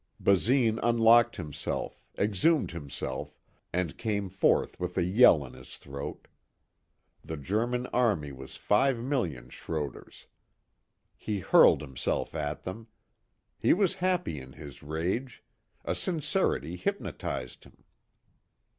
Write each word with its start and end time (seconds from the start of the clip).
Basine 0.19 0.79
unlocked 0.81 1.35
himself, 1.35 2.01
exhumed 2.17 2.71
himself, 2.71 3.37
and 3.71 3.99
came 3.99 4.29
forth 4.29 4.79
with 4.79 4.97
a 4.97 5.03
yell 5.03 5.45
in 5.45 5.53
his 5.53 5.77
throat. 5.77 6.27
The 7.23 7.37
German 7.37 7.85
army 7.93 8.31
was 8.31 8.55
five 8.55 8.97
million 8.97 9.49
Schroders. 9.49 10.25
He 11.15 11.37
hurled 11.41 11.81
himself 11.81 12.33
at 12.33 12.63
them. 12.63 12.87
He 13.59 13.73
was 13.73 13.93
happy 14.01 14.39
in 14.39 14.53
his 14.53 14.81
rage. 14.81 15.43
A 15.85 15.93
sincerity 15.93 16.77
hypnotized 16.77 17.63
him. 17.65 17.83